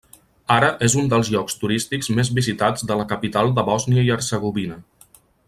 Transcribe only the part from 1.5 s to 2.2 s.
turístics